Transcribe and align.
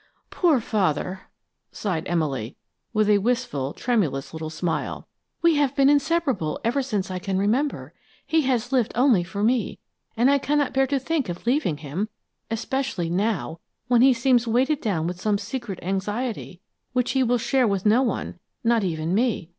"Poor 0.31 0.59
Father!" 0.59 1.29
sighed 1.71 2.07
Emily, 2.07 2.55
with 2.91 3.07
a 3.07 3.19
wistful, 3.19 3.71
tremulous 3.71 4.33
little 4.33 4.49
smile. 4.49 5.07
"We 5.43 5.57
have 5.57 5.75
been 5.75 5.89
inseparable 5.89 6.59
ever 6.63 6.81
since 6.81 7.11
I 7.11 7.19
can 7.19 7.37
remember. 7.37 7.93
He 8.25 8.41
has 8.41 8.71
lived 8.71 8.93
only 8.95 9.23
for 9.23 9.43
me, 9.43 9.77
and 10.17 10.31
I 10.31 10.39
cannot 10.39 10.73
bear 10.73 10.87
to 10.87 10.97
think 10.97 11.29
of 11.29 11.45
leaving 11.45 11.77
him 11.85 12.09
especially 12.49 13.11
now, 13.11 13.59
when 13.89 14.01
he 14.01 14.11
seems 14.11 14.47
weighed 14.47 14.81
down 14.81 15.05
with 15.05 15.21
some 15.21 15.37
secret 15.37 15.77
anxiety, 15.83 16.61
which 16.93 17.11
he 17.11 17.21
will 17.21 17.37
share 17.37 17.67
with 17.67 17.85
no 17.85 18.01
one, 18.01 18.39
not 18.63 18.83
even 18.83 19.13
me. 19.13 19.49